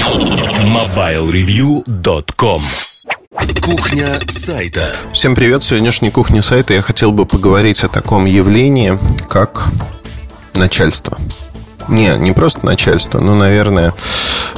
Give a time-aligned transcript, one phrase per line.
[0.00, 2.62] MobileReview.com
[3.60, 4.96] Кухня сайта.
[5.12, 6.72] Всем привет, сегодняшней кухне сайта.
[6.72, 9.66] Я хотел бы поговорить о таком явлении, как
[10.54, 11.18] начальство.
[11.88, 13.92] Не, не просто начальство, но, наверное,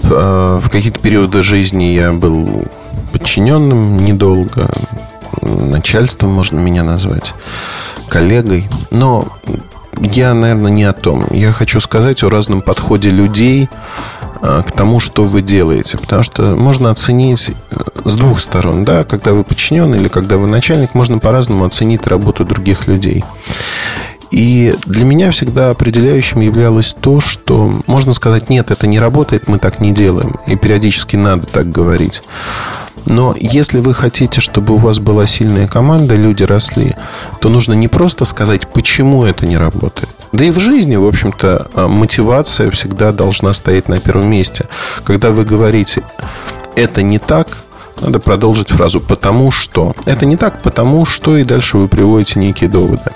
[0.04, 2.68] э, в какие-то периоды жизни я был
[3.10, 4.70] подчиненным недолго,
[5.40, 7.34] начальством можно меня назвать,
[8.08, 8.68] коллегой.
[8.92, 9.26] Но
[10.00, 11.26] я, наверное, не о том.
[11.32, 13.68] Я хочу сказать о разном подходе людей
[14.42, 15.98] к тому, что вы делаете.
[15.98, 18.84] Потому что можно оценить э, с двух сторон.
[18.84, 19.04] Да?
[19.04, 23.24] Когда вы подчиненный или когда вы начальник, можно по-разному оценить работу других людей.
[24.32, 29.58] И для меня всегда определяющим являлось то, что можно сказать, нет, это не работает, мы
[29.58, 30.36] так не делаем.
[30.46, 32.22] И периодически надо так говорить.
[33.04, 36.96] Но если вы хотите, чтобы у вас была сильная команда, люди росли,
[37.40, 40.21] то нужно не просто сказать, почему это не работает.
[40.32, 44.66] Да и в жизни, в общем-то, а, мотивация всегда должна стоять на первом месте.
[45.04, 46.02] Когда вы говорите,
[46.74, 47.48] это не так,
[48.02, 49.94] надо продолжить фразу «потому что».
[50.04, 53.12] Это не так «потому что» и дальше вы приводите некие доводы.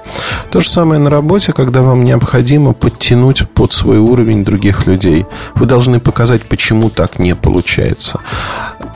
[0.50, 5.26] То же самое на работе, когда вам необходимо подтянуть под свой уровень других людей.
[5.56, 8.20] Вы должны показать, почему так не получается.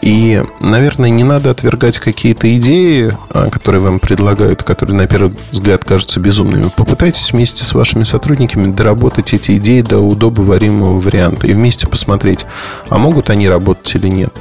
[0.00, 5.84] И, наверное, не надо отвергать какие-то идеи, а, которые вам предлагают, которые на первый взгляд
[5.84, 6.70] кажутся безумными.
[6.74, 12.46] Попытайтесь вместе с вашими сотрудниками доработать эти идеи до удобоваримого варианта и вместе посмотреть,
[12.88, 14.32] а могут они работать или нет.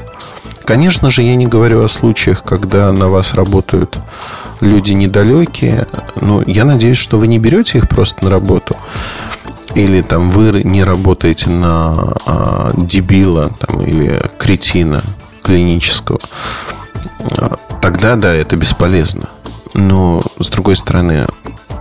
[0.70, 3.98] Конечно же, я не говорю о случаях, когда на вас работают
[4.62, 5.88] люди недалекие.
[6.22, 8.78] Но я надеюсь, что вы не берете их просто на работу.
[9.73, 15.03] Или там вы не работаете на а, дебила там, или кретина
[15.42, 16.20] клинического.
[17.36, 19.28] А, тогда, да, это бесполезно.
[19.73, 21.25] Но, с другой стороны,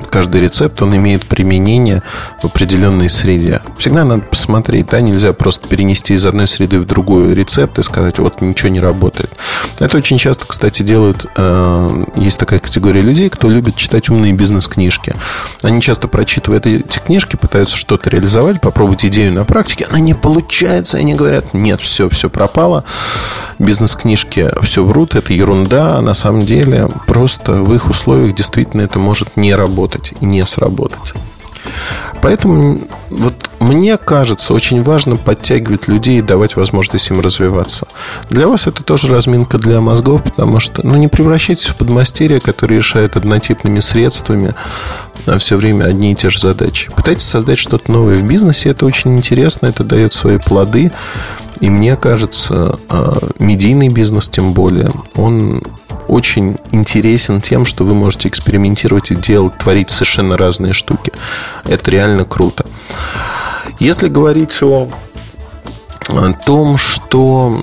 [0.08, 2.02] каждый рецепт, он имеет применение
[2.42, 3.60] в определенной среде.
[3.78, 8.18] Всегда надо посмотреть, да, нельзя просто перенести из одной среды в другую рецепт и сказать,
[8.18, 9.30] вот ничего не работает.
[9.78, 15.14] Это очень часто, кстати, делают, э, есть такая категория людей, кто любит читать умные бизнес-книжки.
[15.62, 20.98] Они часто прочитывают эти книжки, пытаются что-то реализовать, попробовать идею на практике, она не получается,
[20.98, 22.84] и они говорят, нет, все, все пропало,
[23.58, 28.98] бизнес-книжки все врут, это ерунда, а на самом деле просто в их условиях действительно это
[28.98, 31.12] может не работать сработать не сработать.
[32.20, 32.78] Поэтому
[33.10, 37.86] вот мне кажется, очень важно подтягивать людей и давать возможность им развиваться.
[38.31, 42.78] Для вас это тоже разминка для мозгов, потому что ну, не превращайтесь в подмастерье, который
[42.78, 44.54] решает однотипными средствами
[45.26, 46.91] а все время одни и те же задачи.
[46.94, 50.91] Пытайтесь создать что-то новое в бизнесе, это очень интересно, это дает свои плоды.
[51.60, 55.62] И мне кажется, а, медийный бизнес тем более, он
[56.08, 61.12] очень интересен тем, что вы можете экспериментировать и делать, творить совершенно разные штуки.
[61.64, 62.66] Это реально круто.
[63.78, 64.88] Если говорить о
[66.47, 67.62] том, что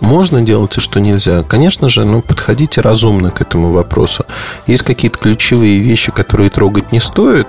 [0.00, 4.26] можно делать и что нельзя, конечно же, ну, подходите разумно к этому вопросу.
[4.66, 7.46] Есть какие-то ключевые вещи, которые трогать не стоит,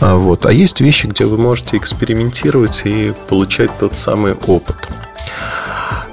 [0.00, 4.76] а, вот, а есть вещи, где вы можете экспериментировать и получать тот самый опыт.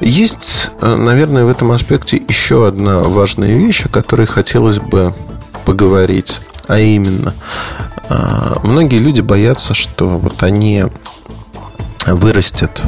[0.01, 5.13] Есть, э, наверное, в этом аспекте еще одна важная вещь, о которой хотелось бы
[5.63, 6.41] поговорить.
[6.67, 7.35] А именно,
[8.09, 10.85] э, многие люди боятся, что вот они
[12.07, 12.81] вырастят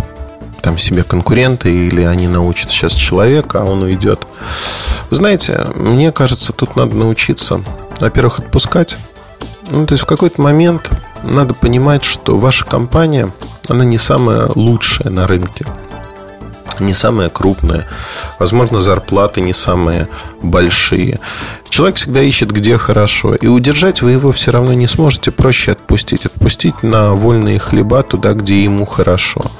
[0.63, 4.25] там себе конкуренты или они научат сейчас человека, а он уйдет.
[5.11, 7.61] Вы знаете, мне кажется, тут надо научиться,
[7.99, 8.97] во-первых, отпускать.
[9.69, 10.89] Ну, то есть в какой-то момент
[11.21, 13.31] надо понимать, что ваша компания,
[13.69, 15.65] она не самая лучшая на рынке
[16.83, 17.85] не самая крупная,
[18.39, 20.07] возможно, зарплаты не самые
[20.41, 21.19] большие.
[21.69, 23.33] Человек всегда ищет, где хорошо.
[23.33, 25.31] И удержать вы его все равно не сможете.
[25.31, 26.25] Проще отпустить.
[26.25, 29.51] Отпустить на вольные хлеба туда, где ему хорошо.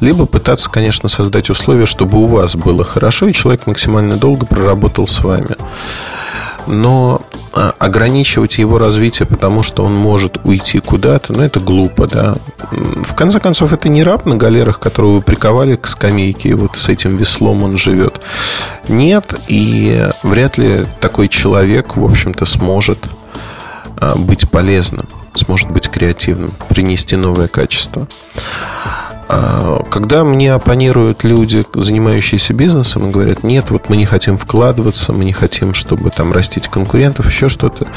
[0.00, 5.08] Либо пытаться, конечно, создать условия, чтобы у вас было хорошо, и человек максимально долго проработал
[5.08, 5.56] с вами
[6.66, 7.22] но
[7.56, 12.36] ограничивать его развитие, потому что он может уйти куда-то, ну, это глупо, да.
[12.70, 16.76] В конце концов, это не раб на галерах, которого вы приковали к скамейке, и вот
[16.76, 18.20] с этим веслом он живет.
[18.88, 23.08] Нет, и вряд ли такой человек, в общем-то, сможет
[23.98, 28.06] а, быть полезным, сможет быть креативным, принести новое качество.
[29.28, 35.12] А, когда мне оппонируют люди, занимающиеся бизнесом, и говорят, нет, вот мы не хотим вкладываться,
[35.12, 37.88] мы не хотим, чтобы там растить конкурентов, еще что-то,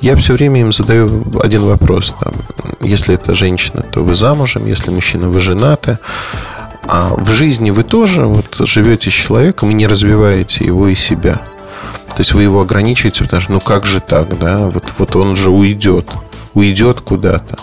[0.00, 2.14] я все время им задаю один вопрос.
[2.18, 2.34] Там,
[2.80, 5.98] если это женщина, то вы замужем, если мужчина, вы женаты.
[6.86, 11.40] А в жизни вы тоже вот, живете с человеком и не развиваете его и себя.
[12.08, 15.34] То есть вы его ограничиваете, потому что ну как же так, да, вот, вот он
[15.34, 16.06] же уйдет,
[16.52, 17.56] уйдет куда-то.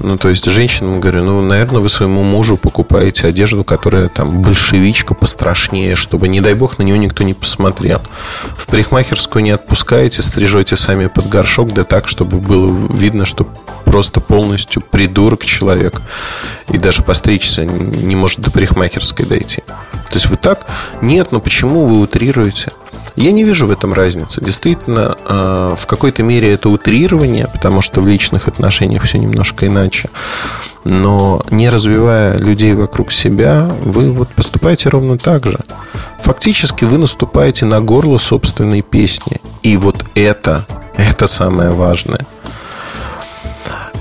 [0.00, 5.14] Ну, то есть женщинам говорю, ну, наверное, вы своему мужу покупаете одежду, которая там большевичка
[5.14, 8.00] пострашнее, чтобы, не дай бог, на нее никто не посмотрел.
[8.56, 13.48] В парикмахерскую не отпускаете, стрижете сами под горшок, да так, чтобы было видно, что
[13.84, 16.00] просто полностью придурок человек.
[16.70, 19.62] И даже постричься не может до парикмахерской дойти.
[20.08, 20.66] То есть вы так?
[21.02, 22.70] Нет, но почему вы утрируете?
[23.16, 24.40] Я не вижу в этом разницы.
[24.40, 29.83] Действительно, э, в какой-то мере это утрирование, потому что в личных отношениях все немножко иначе.
[30.84, 35.58] Но не развивая людей вокруг себя, вы вот поступаете ровно так же.
[36.22, 39.40] Фактически вы наступаете на горло собственной песни.
[39.62, 40.66] И вот это,
[40.96, 42.20] это самое важное.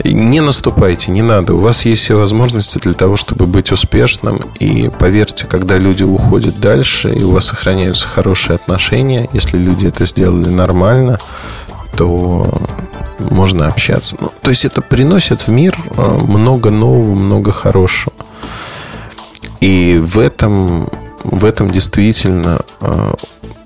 [0.04, 1.54] Не наступайте, не надо.
[1.54, 4.42] У вас есть все возможности для того, чтобы быть успешным.
[4.60, 10.06] И поверьте, когда люди уходят дальше, и у вас сохраняются хорошие отношения, если люди это
[10.06, 11.20] сделали нормально,
[11.96, 12.52] то
[13.20, 14.16] можно общаться.
[14.20, 18.14] Ну, то есть это приносит в мир э, много нового, много хорошего.
[19.62, 20.90] И в этом,
[21.24, 23.14] в этом действительно, э,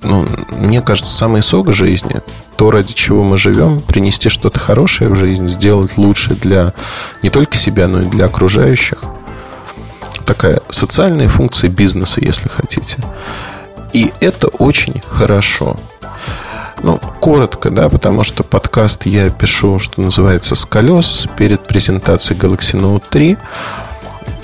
[0.04, 0.28] ну,
[0.58, 2.22] мне кажется, самый сок жизни
[2.58, 6.74] то, ради чего мы живем, принести что-то хорошее в жизнь, сделать лучше для
[7.22, 8.98] не только себя, но и для окружающих.
[10.26, 12.98] Такая социальная функция бизнеса, если хотите.
[13.94, 15.80] И это очень хорошо.
[16.84, 22.80] Ну, коротко, да, потому что подкаст я пишу, что называется, с колес перед презентацией Galaxy
[22.80, 23.38] Note 3.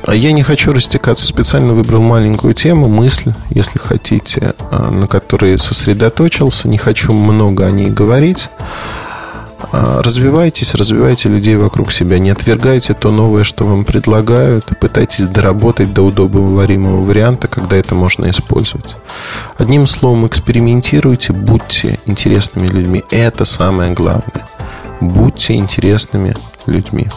[0.06, 5.57] А я не хочу растекаться, специально выбрал маленькую тему, мысль, если хотите, а, на которой
[5.57, 6.68] сосредоточился.
[6.68, 8.50] Не хочу много о ней говорить.
[9.71, 12.19] А, развивайтесь, развивайте людей вокруг себя.
[12.19, 14.65] Не отвергайте то новое, что вам предлагают.
[14.80, 18.95] Пытайтесь доработать до удобоваримого варианта, когда это можно использовать.
[19.57, 23.04] Одним словом, экспериментируйте, будьте интересными людьми.
[23.10, 24.45] Это самое главное.
[25.00, 27.07] Будьте интересными людьми.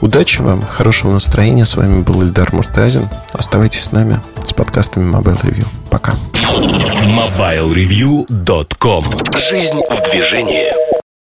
[0.00, 1.66] Удачи вам, хорошего настроения.
[1.66, 3.10] С вами был Ильдар Муртазин.
[3.32, 5.66] Оставайтесь с нами с подкастами Mobile Review.
[5.90, 6.14] Пока.
[6.32, 9.04] MobileReview.com
[9.36, 10.89] Жизнь в движении.